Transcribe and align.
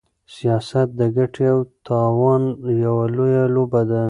سياست 0.35 0.87
د 0.99 1.01
ګټې 1.17 1.45
او 1.53 1.59
تاوان 1.87 2.43
يوه 2.85 3.05
لويه 3.15 3.43
لوبه 3.55 3.81
ده. 3.89 3.99